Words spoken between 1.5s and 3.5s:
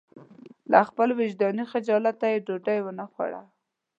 خجالته یې ډوډۍ ونه خوړه.